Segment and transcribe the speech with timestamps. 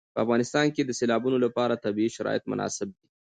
[0.13, 3.05] په افغانستان کې د سیلابونه لپاره طبیعي شرایط مناسب دي.